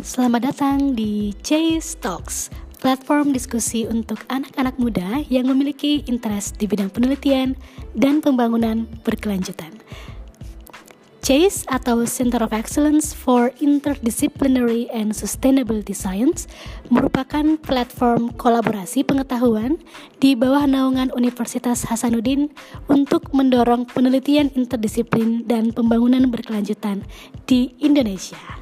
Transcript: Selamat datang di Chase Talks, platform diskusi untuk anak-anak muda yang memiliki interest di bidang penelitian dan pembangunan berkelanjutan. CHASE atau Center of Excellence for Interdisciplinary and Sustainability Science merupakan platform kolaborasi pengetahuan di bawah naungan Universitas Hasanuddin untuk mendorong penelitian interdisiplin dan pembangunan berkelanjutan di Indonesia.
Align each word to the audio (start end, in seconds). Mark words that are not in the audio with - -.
Selamat 0.00 0.48
datang 0.48 0.96
di 0.96 1.36
Chase 1.44 2.00
Talks, 2.00 2.48
platform 2.80 3.36
diskusi 3.36 3.84
untuk 3.84 4.24
anak-anak 4.32 4.80
muda 4.80 5.20
yang 5.28 5.44
memiliki 5.44 6.00
interest 6.08 6.56
di 6.56 6.64
bidang 6.64 6.88
penelitian 6.88 7.52
dan 7.92 8.24
pembangunan 8.24 8.88
berkelanjutan. 9.04 9.76
CHASE 11.20 11.68
atau 11.68 12.08
Center 12.08 12.40
of 12.40 12.56
Excellence 12.56 13.12
for 13.12 13.52
Interdisciplinary 13.60 14.88
and 14.88 15.12
Sustainability 15.12 15.92
Science 15.92 16.48
merupakan 16.88 17.60
platform 17.60 18.32
kolaborasi 18.40 19.04
pengetahuan 19.04 19.76
di 20.24 20.32
bawah 20.32 20.64
naungan 20.64 21.12
Universitas 21.12 21.84
Hasanuddin 21.84 22.48
untuk 22.88 23.28
mendorong 23.36 23.86
penelitian 23.92 24.48
interdisiplin 24.56 25.44
dan 25.44 25.70
pembangunan 25.70 26.32
berkelanjutan 26.32 27.04
di 27.44 27.76
Indonesia. 27.78 28.61